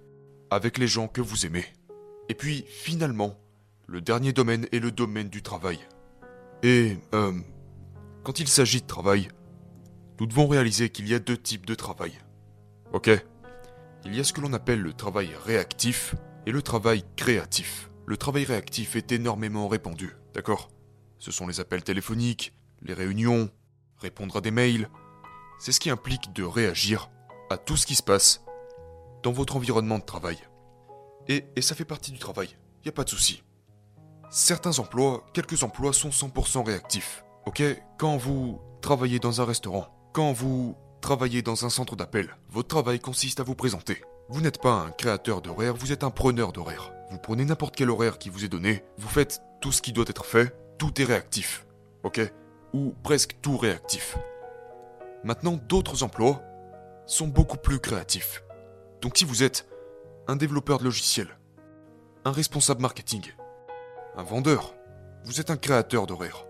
avec 0.50 0.78
les 0.78 0.88
gens 0.88 1.08
que 1.08 1.20
vous 1.20 1.44
aimez. 1.44 1.66
Et 2.30 2.34
puis, 2.34 2.64
finalement, 2.68 3.38
le 3.90 4.00
dernier 4.00 4.32
domaine 4.32 4.68
est 4.70 4.78
le 4.78 4.92
domaine 4.92 5.28
du 5.28 5.42
travail. 5.42 5.80
Et, 6.62 6.96
euh, 7.12 7.32
quand 8.22 8.38
il 8.38 8.46
s'agit 8.46 8.82
de 8.82 8.86
travail, 8.86 9.28
nous 10.20 10.26
devons 10.26 10.46
réaliser 10.46 10.90
qu'il 10.90 11.08
y 11.08 11.14
a 11.14 11.18
deux 11.18 11.36
types 11.36 11.66
de 11.66 11.74
travail. 11.74 12.12
Ok 12.92 13.10
Il 14.04 14.14
y 14.14 14.20
a 14.20 14.24
ce 14.24 14.32
que 14.32 14.40
l'on 14.40 14.52
appelle 14.52 14.80
le 14.80 14.92
travail 14.92 15.30
réactif 15.44 16.14
et 16.46 16.52
le 16.52 16.62
travail 16.62 17.04
créatif. 17.16 17.90
Le 18.06 18.16
travail 18.16 18.44
réactif 18.44 18.94
est 18.94 19.10
énormément 19.10 19.66
répandu, 19.66 20.14
d'accord? 20.34 20.70
Ce 21.18 21.32
sont 21.32 21.48
les 21.48 21.58
appels 21.58 21.82
téléphoniques, 21.82 22.52
les 22.82 22.94
réunions, 22.94 23.50
répondre 23.98 24.36
à 24.36 24.40
des 24.40 24.52
mails. 24.52 24.88
C'est 25.58 25.72
ce 25.72 25.80
qui 25.80 25.90
implique 25.90 26.32
de 26.32 26.44
réagir 26.44 27.10
à 27.50 27.58
tout 27.58 27.76
ce 27.76 27.86
qui 27.86 27.96
se 27.96 28.04
passe 28.04 28.44
dans 29.24 29.32
votre 29.32 29.56
environnement 29.56 29.98
de 29.98 30.04
travail. 30.04 30.38
Et, 31.26 31.44
ça 31.60 31.74
fait 31.74 31.84
partie 31.84 32.12
du 32.12 32.20
travail, 32.20 32.56
y 32.84 32.88
a 32.88 32.92
pas 32.92 33.04
de 33.04 33.10
souci. 33.10 33.42
Certains 34.32 34.78
emplois, 34.78 35.24
quelques 35.32 35.64
emplois 35.64 35.92
sont 35.92 36.10
100% 36.10 36.64
réactifs. 36.64 37.24
Ok? 37.46 37.64
Quand 37.98 38.16
vous 38.16 38.60
travaillez 38.80 39.18
dans 39.18 39.40
un 39.40 39.44
restaurant, 39.44 39.88
quand 40.12 40.32
vous 40.32 40.76
travaillez 41.00 41.42
dans 41.42 41.64
un 41.64 41.68
centre 41.68 41.96
d'appel, 41.96 42.36
votre 42.48 42.68
travail 42.68 43.00
consiste 43.00 43.40
à 43.40 43.42
vous 43.42 43.56
présenter. 43.56 44.04
Vous 44.28 44.40
n'êtes 44.40 44.62
pas 44.62 44.74
un 44.74 44.92
créateur 44.92 45.42
d'horaires, 45.42 45.74
vous 45.74 45.90
êtes 45.90 46.04
un 46.04 46.10
preneur 46.10 46.52
d'horaires. 46.52 46.92
Vous 47.10 47.18
prenez 47.18 47.44
n'importe 47.44 47.74
quel 47.74 47.90
horaire 47.90 48.18
qui 48.18 48.28
vous 48.28 48.44
est 48.44 48.48
donné, 48.48 48.84
vous 48.98 49.08
faites 49.08 49.42
tout 49.60 49.72
ce 49.72 49.82
qui 49.82 49.92
doit 49.92 50.04
être 50.06 50.24
fait, 50.24 50.54
tout 50.78 51.02
est 51.02 51.04
réactif. 51.04 51.66
Ok? 52.04 52.20
Ou 52.72 52.94
presque 53.02 53.36
tout 53.42 53.56
réactif. 53.56 54.16
Maintenant, 55.24 55.58
d'autres 55.68 56.04
emplois 56.04 56.40
sont 57.04 57.26
beaucoup 57.26 57.58
plus 57.58 57.80
créatifs. 57.80 58.44
Donc 59.00 59.18
si 59.18 59.24
vous 59.24 59.42
êtes 59.42 59.66
un 60.28 60.36
développeur 60.36 60.78
de 60.78 60.84
logiciel, 60.84 61.26
un 62.24 62.30
responsable 62.30 62.80
marketing, 62.80 63.32
un 64.16 64.22
vendeur, 64.22 64.74
vous 65.24 65.40
êtes 65.40 65.50
un 65.50 65.56
créateur 65.56 66.06
d'horaires. 66.06 66.46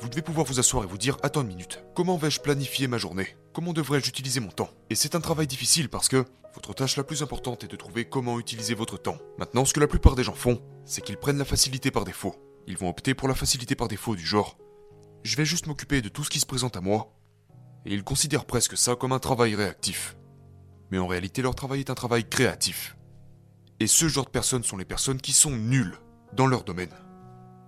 Vous 0.00 0.08
devez 0.08 0.22
pouvoir 0.22 0.46
vous 0.46 0.60
asseoir 0.60 0.84
et 0.84 0.86
vous 0.86 0.98
dire 0.98 1.16
Attends 1.22 1.42
une 1.42 1.48
minute, 1.48 1.82
comment 1.94 2.16
vais-je 2.16 2.40
planifier 2.40 2.86
ma 2.86 2.98
journée? 2.98 3.36
Comment 3.52 3.72
devrais-je 3.72 4.08
utiliser 4.08 4.40
mon 4.40 4.50
temps? 4.50 4.70
Et 4.90 4.94
c'est 4.94 5.14
un 5.14 5.20
travail 5.20 5.46
difficile 5.46 5.88
parce 5.88 6.08
que 6.08 6.24
votre 6.54 6.74
tâche 6.74 6.96
la 6.96 7.04
plus 7.04 7.22
importante 7.22 7.64
est 7.64 7.68
de 7.68 7.76
trouver 7.76 8.04
comment 8.04 8.38
utiliser 8.38 8.74
votre 8.74 8.96
temps. 8.96 9.18
Maintenant, 9.38 9.64
ce 9.64 9.74
que 9.74 9.80
la 9.80 9.88
plupart 9.88 10.14
des 10.14 10.24
gens 10.24 10.34
font, 10.34 10.62
c'est 10.84 11.02
qu'ils 11.02 11.16
prennent 11.16 11.38
la 11.38 11.44
facilité 11.44 11.90
par 11.90 12.04
défaut. 12.04 12.36
Ils 12.66 12.78
vont 12.78 12.88
opter 12.88 13.14
pour 13.14 13.28
la 13.28 13.34
facilité 13.34 13.74
par 13.74 13.88
défaut 13.88 14.14
du 14.14 14.24
genre 14.24 14.56
Je 15.24 15.36
vais 15.36 15.44
juste 15.44 15.66
m'occuper 15.66 16.02
de 16.02 16.08
tout 16.08 16.24
ce 16.24 16.30
qui 16.30 16.40
se 16.40 16.46
présente 16.46 16.76
à 16.76 16.80
moi. 16.80 17.12
Et 17.84 17.94
ils 17.94 18.04
considèrent 18.04 18.44
presque 18.44 18.76
ça 18.76 18.94
comme 18.96 19.12
un 19.12 19.18
travail 19.18 19.54
réactif 19.54 20.16
mais 20.90 20.98
en 20.98 21.06
réalité 21.06 21.42
leur 21.42 21.54
travail 21.54 21.80
est 21.80 21.90
un 21.90 21.94
travail 21.94 22.28
créatif. 22.28 22.96
Et 23.80 23.86
ce 23.86 24.08
genre 24.08 24.24
de 24.24 24.30
personnes 24.30 24.64
sont 24.64 24.76
les 24.76 24.84
personnes 24.84 25.20
qui 25.20 25.32
sont 25.32 25.50
nulles 25.50 25.98
dans 26.32 26.46
leur 26.46 26.64
domaine. 26.64 26.92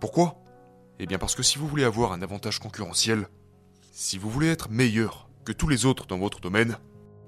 Pourquoi? 0.01 0.43
Eh 0.99 1.07
bien 1.07 1.19
parce 1.19 1.35
que 1.35 1.43
si 1.43 1.59
vous 1.59 1.67
voulez 1.67 1.85
avoir 1.85 2.13
un 2.13 2.23
avantage 2.23 2.59
concurrentiel, 2.59 3.27
si 3.93 4.19
vous 4.19 4.31
voulez 4.31 4.49
être 4.49 4.71
meilleur 4.71 5.29
que 5.45 5.53
tous 5.53 5.69
les 5.69 5.87
autres 5.87 6.07
dans 6.07 6.19
votre 6.19 6.41
domaine, 6.41 6.77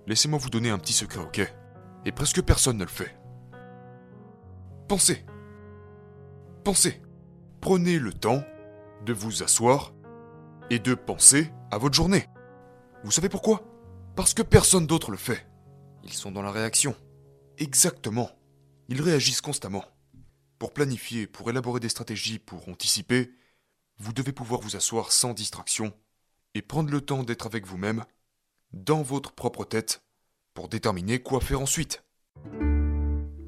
laissez-moi 0.06 0.38
vous 0.38 0.50
donner 0.50 0.70
un 0.70 0.78
petit 0.78 0.92
secret, 0.92 1.20
ok? 1.20 1.40
Et 2.04 2.12
presque 2.12 2.42
personne 2.42 2.76
ne 2.78 2.84
le 2.84 2.90
fait. 2.90 3.16
Pensez. 4.88 5.24
Pensez. 6.64 7.00
Prenez 7.60 7.98
le 7.98 8.12
temps 8.12 8.42
de 9.06 9.12
vous 9.12 9.42
asseoir 9.42 9.94
et 10.70 10.78
de 10.78 10.94
penser 10.94 11.52
à 11.70 11.78
votre 11.78 11.94
journée. 11.94 12.26
Vous 13.04 13.10
savez 13.10 13.28
pourquoi? 13.28 13.62
Parce 14.16 14.34
que 14.34 14.42
personne 14.42 14.86
d'autre 14.86 15.10
le 15.10 15.16
fait. 15.16 15.46
Ils 16.04 16.12
sont 16.12 16.30
dans 16.30 16.42
la 16.42 16.50
réaction. 16.50 16.94
Exactement. 17.58 18.30
Ils 18.88 19.00
réagissent 19.00 19.40
constamment. 19.40 19.84
Pour 20.62 20.72
planifier, 20.72 21.26
pour 21.26 21.50
élaborer 21.50 21.80
des 21.80 21.88
stratégies, 21.88 22.38
pour 22.38 22.68
anticiper, 22.68 23.32
vous 23.98 24.12
devez 24.12 24.30
pouvoir 24.30 24.60
vous 24.60 24.76
asseoir 24.76 25.10
sans 25.10 25.34
distraction 25.34 25.92
et 26.54 26.62
prendre 26.62 26.92
le 26.92 27.00
temps 27.00 27.24
d'être 27.24 27.46
avec 27.46 27.66
vous-même, 27.66 28.04
dans 28.72 29.02
votre 29.02 29.32
propre 29.32 29.64
tête, 29.64 30.04
pour 30.54 30.68
déterminer 30.68 31.18
quoi 31.18 31.40
faire 31.40 31.60
ensuite. 31.60 32.04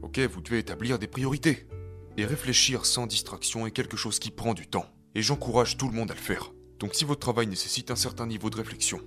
Ok, 0.02 0.18
vous 0.18 0.40
devez 0.40 0.58
établir 0.58 0.98
des 0.98 1.06
priorités. 1.06 1.68
Et 2.16 2.26
réfléchir 2.26 2.84
sans 2.84 3.06
distraction 3.06 3.64
est 3.64 3.70
quelque 3.70 3.96
chose 3.96 4.18
qui 4.18 4.32
prend 4.32 4.52
du 4.52 4.66
temps. 4.66 4.86
Et 5.14 5.22
j'encourage 5.22 5.76
tout 5.76 5.86
le 5.86 5.94
monde 5.94 6.10
à 6.10 6.14
le 6.14 6.20
faire. 6.20 6.52
Donc 6.80 6.96
si 6.96 7.04
votre 7.04 7.20
travail 7.20 7.46
nécessite 7.46 7.92
un 7.92 7.96
certain 7.96 8.26
niveau 8.26 8.50
de 8.50 8.56
réflexion, 8.56 9.00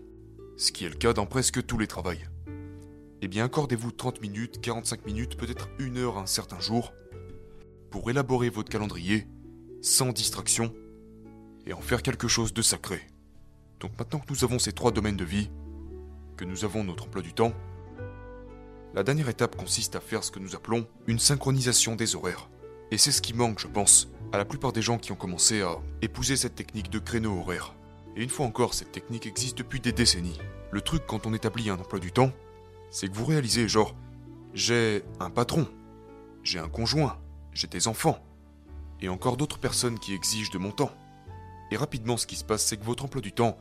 ce 0.56 0.72
qui 0.72 0.86
est 0.86 0.90
le 0.90 0.96
cas 0.96 1.12
dans 1.12 1.26
presque 1.26 1.66
tous 1.66 1.78
les 1.78 1.88
travails, 1.88 2.26
eh 3.22 3.28
bien 3.28 3.44
accordez-vous 3.44 3.92
30 3.92 4.22
minutes, 4.22 4.62
45 4.62 5.06
minutes, 5.06 5.36
peut-être 5.36 5.68
une 5.80 5.98
heure 5.98 6.18
un 6.18 6.26
certain 6.26 6.62
jour, 6.62 6.94
pour 7.90 8.10
élaborer 8.10 8.50
votre 8.50 8.70
calendrier, 8.70 9.28
sans 9.82 10.12
distraction, 10.12 10.74
et 11.66 11.74
en 11.74 11.82
faire 11.82 12.02
quelque 12.02 12.28
chose 12.28 12.54
de 12.54 12.62
sacré. 12.62 13.02
Donc 13.80 13.92
maintenant 14.00 14.20
que 14.20 14.32
nous 14.32 14.44
avons 14.44 14.60
ces 14.60 14.72
trois 14.72 14.92
domaines 14.92 15.18
de 15.18 15.26
vie, 15.26 15.50
que 16.38 16.46
nous 16.46 16.66
avons 16.66 16.84
notre 16.84 17.06
emploi 17.06 17.22
du 17.22 17.34
temps, 17.34 17.54
la 18.94 19.04
dernière 19.04 19.30
étape 19.30 19.56
consiste 19.56 19.96
à 19.96 20.00
faire 20.00 20.24
ce 20.24 20.32
que 20.32 20.40
nous 20.40 20.56
appelons 20.56 20.88
une 21.08 21.20
synchronisation 21.20 21.96
des 21.96 22.16
horaires. 22.16 22.50
Et 22.90 22.98
c'est 22.98 23.12
ce 23.12 23.22
qui 23.22 23.34
manque, 23.34 23.60
je 23.60 23.68
pense, 23.68 24.10
à 24.32 24.38
la 24.38 24.46
plupart 24.46 24.72
des 24.72 24.82
gens 24.82 24.98
qui 24.98 25.12
ont 25.12 25.18
commencé 25.18 25.62
à 25.62 25.78
épouser 26.02 26.38
cette 26.38 26.56
technique 26.56 26.90
de 26.90 27.00
créneau 27.00 27.40
horaire. 27.40 27.76
Et 28.16 28.24
une 28.24 28.30
fois 28.30 28.46
encore, 28.46 28.74
cette 28.74 28.92
technique 28.92 29.28
existe 29.28 29.58
depuis 29.58 29.80
des 29.80 29.92
décennies. 29.92 30.40
Le 30.72 30.82
truc 30.82 31.04
quand 31.06 31.28
on 31.28 31.34
établit 31.34 31.70
un 31.70 31.76
emploi 31.76 32.00
du 32.00 32.12
temps, 32.12 32.32
c'est 32.90 33.08
que 33.08 33.14
vous 33.14 33.26
réalisez 33.26 33.68
genre, 33.68 33.94
j'ai 34.54 35.04
un 35.20 35.30
patron, 35.30 35.68
j'ai 36.44 36.60
un 36.60 36.70
conjoint, 36.70 37.20
j'ai 37.58 37.68
des 37.68 37.88
enfants, 37.88 38.20
et 39.02 39.10
encore 39.10 39.36
d'autres 39.36 39.60
personnes 39.60 40.00
qui 40.00 40.14
exigent 40.14 40.52
de 40.52 40.58
mon 40.58 40.72
temps. 40.72 40.92
Et 41.72 41.78
rapidement, 41.78 42.18
ce 42.18 42.28
qui 42.28 42.36
se 42.36 42.44
passe, 42.44 42.64
c'est 42.64 42.78
que 42.78 42.86
votre 42.86 43.04
emploi 43.04 43.22
du 43.22 43.32
temps 43.32 43.58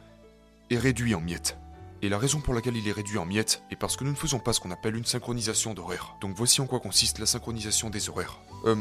est 0.70 0.78
réduit 0.78 1.14
en 1.14 1.20
miettes. 1.20 1.58
Et 2.02 2.08
la 2.08 2.18
raison 2.18 2.40
pour 2.40 2.54
laquelle 2.54 2.76
il 2.76 2.86
est 2.86 2.92
réduit 2.92 3.18
en 3.18 3.24
miettes 3.24 3.62
est 3.70 3.76
parce 3.76 3.96
que 3.96 4.04
nous 4.04 4.10
ne 4.10 4.16
faisons 4.16 4.38
pas 4.38 4.52
ce 4.52 4.60
qu'on 4.60 4.70
appelle 4.70 4.96
une 4.96 5.04
synchronisation 5.04 5.72
d'horaires. 5.72 6.16
Donc 6.20 6.36
voici 6.36 6.60
en 6.60 6.66
quoi 6.66 6.78
consiste 6.78 7.18
la 7.18 7.26
synchronisation 7.26 7.88
des 7.88 8.10
horaires. 8.10 8.38
Euh, 8.66 8.76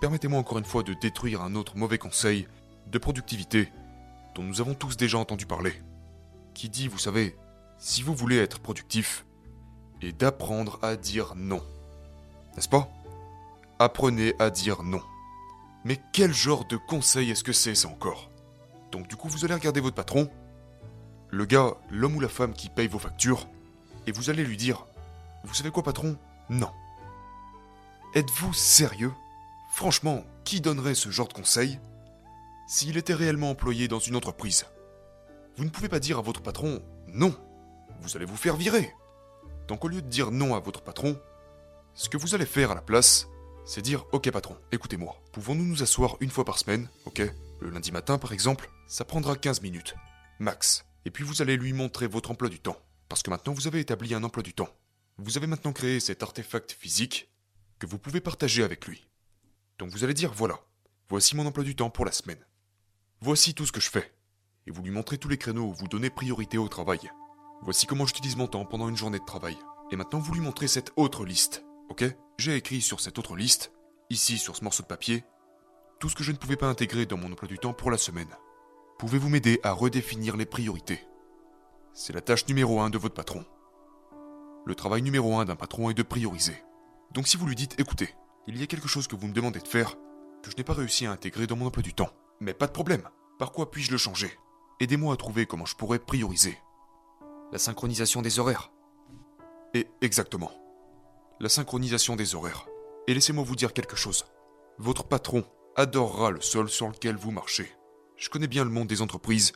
permettez-moi 0.00 0.38
encore 0.38 0.58
une 0.58 0.64
fois 0.64 0.84
de 0.84 0.94
détruire 0.94 1.42
un 1.42 1.56
autre 1.56 1.76
mauvais 1.76 1.98
conseil 1.98 2.46
de 2.86 2.98
productivité 2.98 3.72
dont 4.36 4.44
nous 4.44 4.60
avons 4.60 4.74
tous 4.74 4.96
déjà 4.96 5.18
entendu 5.18 5.46
parler. 5.46 5.72
Qui 6.54 6.68
dit, 6.68 6.86
vous 6.86 6.98
savez, 6.98 7.36
si 7.78 8.02
vous 8.02 8.14
voulez 8.14 8.38
être 8.38 8.60
productif, 8.60 9.26
et 10.00 10.12
d'apprendre 10.12 10.78
à 10.82 10.96
dire 10.96 11.34
non. 11.34 11.62
N'est-ce 12.54 12.68
pas? 12.68 12.88
Apprenez 13.78 14.34
à 14.38 14.50
dire 14.50 14.82
non. 14.82 15.02
Mais 15.84 16.00
quel 16.12 16.32
genre 16.32 16.64
de 16.64 16.76
conseil 16.76 17.30
est-ce 17.30 17.44
que 17.44 17.52
c'est 17.52 17.74
ça 17.74 17.88
encore? 17.88 18.30
Donc 18.92 19.08
du 19.08 19.16
coup, 19.16 19.28
vous 19.28 19.44
allez 19.44 19.54
regarder 19.54 19.80
votre 19.80 19.96
patron, 19.96 20.30
le 21.30 21.44
gars, 21.44 21.74
l'homme 21.90 22.16
ou 22.16 22.20
la 22.20 22.28
femme 22.28 22.54
qui 22.54 22.68
paye 22.68 22.86
vos 22.86 23.00
factures, 23.00 23.48
et 24.06 24.12
vous 24.12 24.30
allez 24.30 24.44
lui 24.44 24.56
dire 24.56 24.86
Vous 25.42 25.54
savez 25.54 25.70
quoi, 25.70 25.82
patron? 25.82 26.16
Non. 26.48 26.70
Êtes-vous 28.14 28.52
sérieux? 28.52 29.12
Franchement, 29.72 30.24
qui 30.44 30.60
donnerait 30.60 30.94
ce 30.94 31.10
genre 31.10 31.26
de 31.26 31.32
conseil 31.32 31.80
s'il 32.68 32.96
était 32.96 33.14
réellement 33.14 33.50
employé 33.50 33.88
dans 33.88 33.98
une 33.98 34.14
entreprise? 34.14 34.66
Vous 35.56 35.64
ne 35.64 35.70
pouvez 35.70 35.88
pas 35.88 36.00
dire 36.00 36.18
à 36.18 36.22
votre 36.22 36.40
patron 36.40 36.80
Non, 37.08 37.34
vous 38.00 38.16
allez 38.16 38.24
vous 38.24 38.36
faire 38.36 38.56
virer. 38.56 38.94
Donc 39.66 39.84
au 39.84 39.88
lieu 39.88 40.00
de 40.00 40.08
dire 40.08 40.30
non 40.30 40.54
à 40.54 40.60
votre 40.60 40.82
patron, 40.82 41.18
ce 41.94 42.08
que 42.08 42.16
vous 42.16 42.34
allez 42.34 42.46
faire 42.46 42.70
à 42.70 42.74
la 42.74 42.82
place, 42.82 43.26
c'est 43.64 43.82
dire 43.82 44.04
Ok 44.12 44.30
patron, 44.30 44.56
écoutez-moi, 44.72 45.16
pouvons-nous 45.32 45.64
nous 45.64 45.82
asseoir 45.82 46.16
une 46.20 46.30
fois 46.30 46.44
par 46.44 46.58
semaine, 46.58 46.88
ok? 47.06 47.22
Le 47.60 47.70
lundi 47.70 47.92
matin 47.92 48.18
par 48.18 48.32
exemple, 48.32 48.70
ça 48.86 49.04
prendra 49.04 49.36
15 49.36 49.62
minutes, 49.62 49.94
max. 50.38 50.84
Et 51.06 51.10
puis 51.10 51.24
vous 51.24 51.42
allez 51.42 51.56
lui 51.56 51.72
montrer 51.72 52.06
votre 52.06 52.30
emploi 52.30 52.48
du 52.48 52.60
temps. 52.60 52.76
Parce 53.08 53.22
que 53.22 53.30
maintenant 53.30 53.52
vous 53.52 53.66
avez 53.66 53.80
établi 53.80 54.14
un 54.14 54.22
emploi 54.22 54.42
du 54.42 54.52
temps. 54.52 54.68
Vous 55.18 55.36
avez 55.36 55.46
maintenant 55.46 55.72
créé 55.72 56.00
cet 56.00 56.22
artefact 56.22 56.72
physique 56.72 57.30
que 57.78 57.86
vous 57.86 57.98
pouvez 57.98 58.20
partager 58.20 58.62
avec 58.62 58.86
lui. 58.86 59.08
Donc 59.78 59.90
vous 59.90 60.04
allez 60.04 60.14
dire 60.14 60.32
voilà, 60.34 60.58
voici 61.08 61.36
mon 61.36 61.46
emploi 61.46 61.64
du 61.64 61.74
temps 61.74 61.90
pour 61.90 62.04
la 62.04 62.12
semaine. 62.12 62.44
Voici 63.20 63.54
tout 63.54 63.66
ce 63.66 63.72
que 63.72 63.80
je 63.80 63.90
fais. 63.90 64.12
Et 64.66 64.70
vous 64.70 64.82
lui 64.82 64.90
montrez 64.90 65.18
tous 65.18 65.28
les 65.28 65.38
créneaux 65.38 65.72
vous 65.72 65.88
donnez 65.88 66.10
priorité 66.10 66.58
au 66.58 66.68
travail. 66.68 67.00
Voici 67.62 67.86
comment 67.86 68.06
j'utilise 68.06 68.36
mon 68.36 68.46
temps 68.46 68.66
pendant 68.66 68.88
une 68.88 68.96
journée 68.96 69.18
de 69.18 69.24
travail. 69.24 69.56
Et 69.90 69.96
maintenant 69.96 70.18
vous 70.18 70.34
lui 70.34 70.40
montrez 70.40 70.68
cette 70.68 70.92
autre 70.96 71.24
liste. 71.24 71.64
Ok? 71.88 72.04
J'ai 72.36 72.56
écrit 72.56 72.80
sur 72.80 73.00
cette 73.00 73.18
autre 73.18 73.36
liste, 73.36 73.72
ici 74.10 74.38
sur 74.38 74.56
ce 74.56 74.64
morceau 74.64 74.82
de 74.82 74.88
papier, 74.88 75.24
tout 76.00 76.08
ce 76.08 76.16
que 76.16 76.24
je 76.24 76.32
ne 76.32 76.36
pouvais 76.36 76.56
pas 76.56 76.66
intégrer 76.66 77.06
dans 77.06 77.16
mon 77.16 77.30
emploi 77.30 77.46
du 77.46 77.58
temps 77.58 77.72
pour 77.72 77.92
la 77.92 77.96
semaine. 77.96 78.36
Pouvez-vous 78.98 79.28
m'aider 79.28 79.60
à 79.62 79.70
redéfinir 79.72 80.36
les 80.36 80.44
priorités? 80.44 81.00
C'est 81.92 82.12
la 82.12 82.20
tâche 82.20 82.48
numéro 82.48 82.80
un 82.80 82.90
de 82.90 82.98
votre 82.98 83.14
patron. 83.14 83.44
Le 84.66 84.74
travail 84.74 85.02
numéro 85.02 85.38
un 85.38 85.44
d'un 85.44 85.54
patron 85.54 85.90
est 85.90 85.94
de 85.94 86.02
prioriser. 86.02 86.60
Donc 87.12 87.28
si 87.28 87.36
vous 87.36 87.46
lui 87.46 87.54
dites, 87.54 87.78
écoutez, 87.78 88.12
il 88.48 88.58
y 88.58 88.64
a 88.64 88.66
quelque 88.66 88.88
chose 88.88 89.06
que 89.06 89.14
vous 89.14 89.28
me 89.28 89.32
demandez 89.32 89.60
de 89.60 89.68
faire, 89.68 89.94
que 90.42 90.50
je 90.50 90.56
n'ai 90.56 90.64
pas 90.64 90.74
réussi 90.74 91.06
à 91.06 91.12
intégrer 91.12 91.46
dans 91.46 91.56
mon 91.56 91.66
emploi 91.66 91.84
du 91.84 91.94
temps. 91.94 92.10
Mais 92.40 92.52
pas 92.52 92.66
de 92.66 92.72
problème. 92.72 93.08
Par 93.38 93.52
quoi 93.52 93.70
puis-je 93.70 93.92
le 93.92 93.98
changer? 93.98 94.36
Aidez-moi 94.80 95.14
à 95.14 95.16
trouver 95.16 95.46
comment 95.46 95.66
je 95.66 95.76
pourrais 95.76 96.00
prioriser. 96.00 96.58
La 97.52 97.58
synchronisation 97.58 98.22
des 98.22 98.40
horaires. 98.40 98.72
Et 99.72 99.86
exactement. 100.00 100.50
La 101.44 101.50
synchronisation 101.50 102.16
des 102.16 102.34
horaires. 102.34 102.66
Et 103.06 103.12
laissez-moi 103.12 103.44
vous 103.44 103.54
dire 103.54 103.74
quelque 103.74 103.96
chose. 103.96 104.24
Votre 104.78 105.04
patron 105.04 105.44
adorera 105.76 106.30
le 106.30 106.40
sol 106.40 106.70
sur 106.70 106.88
lequel 106.88 107.16
vous 107.16 107.32
marchez. 107.32 107.70
Je 108.16 108.30
connais 108.30 108.46
bien 108.46 108.64
le 108.64 108.70
monde 108.70 108.88
des 108.88 109.02
entreprises, 109.02 109.52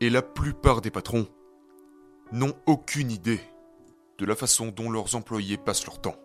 et 0.00 0.10
la 0.10 0.20
plupart 0.20 0.80
des 0.80 0.90
patrons 0.90 1.28
n'ont 2.32 2.56
aucune 2.66 3.12
idée 3.12 3.40
de 4.18 4.26
la 4.26 4.34
façon 4.34 4.72
dont 4.72 4.90
leurs 4.90 5.14
employés 5.14 5.58
passent 5.58 5.86
leur 5.86 6.00
temps. 6.00 6.16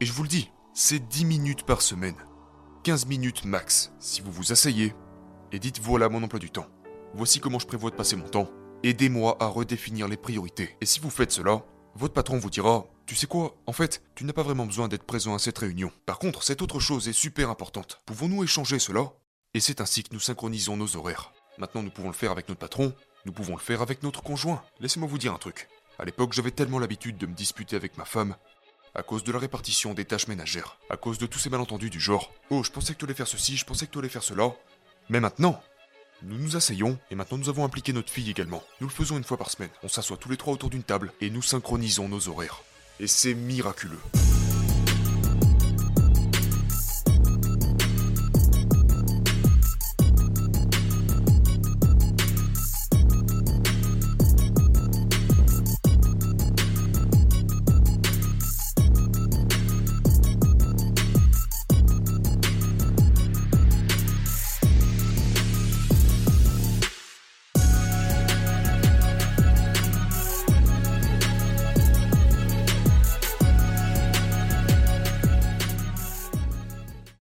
Et 0.00 0.06
je 0.06 0.12
vous 0.14 0.22
le 0.22 0.28
dis, 0.30 0.50
c'est 0.72 1.06
10 1.06 1.26
minutes 1.26 1.64
par 1.64 1.82
semaine. 1.82 2.16
15 2.84 3.04
minutes 3.04 3.44
max 3.44 3.92
si 3.98 4.22
vous 4.22 4.32
vous 4.32 4.52
asseyez 4.52 4.94
et 5.52 5.58
dites 5.58 5.80
voilà 5.80 6.08
mon 6.08 6.22
emploi 6.22 6.40
du 6.40 6.50
temps. 6.50 6.68
Voici 7.12 7.40
comment 7.40 7.58
je 7.58 7.66
prévois 7.66 7.90
de 7.90 7.96
passer 7.96 8.16
mon 8.16 8.26
temps. 8.26 8.48
Aidez-moi 8.84 9.38
à 9.40 9.46
redéfinir 9.46 10.08
les 10.08 10.18
priorités. 10.18 10.76
Et 10.82 10.84
si 10.84 11.00
vous 11.00 11.08
faites 11.08 11.32
cela, 11.32 11.62
votre 11.94 12.12
patron 12.12 12.36
vous 12.36 12.50
dira 12.50 12.84
Tu 13.06 13.14
sais 13.14 13.26
quoi? 13.26 13.56
En 13.66 13.72
fait, 13.72 14.02
tu 14.14 14.24
n'as 14.24 14.34
pas 14.34 14.42
vraiment 14.42 14.66
besoin 14.66 14.88
d'être 14.88 15.04
présent 15.04 15.34
à 15.34 15.38
cette 15.38 15.56
réunion. 15.56 15.90
Par 16.04 16.18
contre, 16.18 16.42
cette 16.42 16.60
autre 16.60 16.80
chose 16.80 17.08
est 17.08 17.14
super 17.14 17.48
importante. 17.48 18.02
Pouvons-nous 18.04 18.44
échanger 18.44 18.78
cela? 18.78 19.14
Et 19.54 19.60
c'est 19.60 19.80
ainsi 19.80 20.02
que 20.02 20.12
nous 20.12 20.20
synchronisons 20.20 20.76
nos 20.76 20.96
horaires. 20.96 21.32
Maintenant, 21.56 21.82
nous 21.82 21.90
pouvons 21.90 22.08
le 22.08 22.14
faire 22.14 22.30
avec 22.30 22.46
notre 22.50 22.58
patron, 22.58 22.92
nous 23.24 23.32
pouvons 23.32 23.54
le 23.54 23.60
faire 23.62 23.80
avec 23.80 24.02
notre 24.02 24.22
conjoint. 24.22 24.62
Laissez-moi 24.80 25.08
vous 25.08 25.16
dire 25.16 25.32
un 25.32 25.38
truc. 25.38 25.70
À 25.98 26.04
l'époque, 26.04 26.34
j'avais 26.34 26.50
tellement 26.50 26.78
l'habitude 26.78 27.16
de 27.16 27.24
me 27.24 27.32
disputer 27.32 27.76
avec 27.76 27.96
ma 27.96 28.04
femme 28.04 28.36
à 28.94 29.02
cause 29.02 29.24
de 29.24 29.32
la 29.32 29.38
répartition 29.38 29.94
des 29.94 30.04
tâches 30.04 30.28
ménagères, 30.28 30.78
à 30.90 30.98
cause 30.98 31.16
de 31.16 31.24
tous 31.24 31.38
ces 31.38 31.48
malentendus 31.48 31.88
du 31.88 32.00
genre 32.00 32.34
Oh, 32.50 32.62
je 32.62 32.70
pensais 32.70 32.92
que 32.92 32.98
tu 32.98 33.06
allais 33.06 33.14
faire 33.14 33.28
ceci, 33.28 33.56
je 33.56 33.64
pensais 33.64 33.86
que 33.86 33.92
tu 33.92 33.98
allais 33.98 34.10
faire 34.10 34.22
cela. 34.22 34.52
Mais 35.08 35.20
maintenant, 35.20 35.58
nous 36.26 36.38
nous 36.38 36.56
asseyons 36.56 36.98
et 37.10 37.14
maintenant 37.14 37.38
nous 37.38 37.48
avons 37.48 37.64
impliqué 37.64 37.92
notre 37.92 38.10
fille 38.10 38.30
également. 38.30 38.62
Nous 38.80 38.88
le 38.88 38.92
faisons 38.92 39.16
une 39.16 39.24
fois 39.24 39.36
par 39.36 39.50
semaine. 39.50 39.70
On 39.82 39.88
s'assoit 39.88 40.16
tous 40.16 40.30
les 40.30 40.36
trois 40.36 40.54
autour 40.54 40.70
d'une 40.70 40.82
table 40.82 41.12
et 41.20 41.30
nous 41.30 41.42
synchronisons 41.42 42.08
nos 42.08 42.28
horaires. 42.28 42.62
Et 43.00 43.06
c'est 43.06 43.34
miraculeux. 43.34 44.00